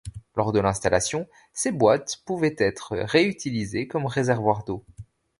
[0.35, 4.83] Lors de l'installation, ces boîtes pouvaient être ré-utilisées comme réservoirs d'eau.